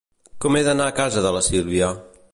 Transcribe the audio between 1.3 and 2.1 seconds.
la Sílvia?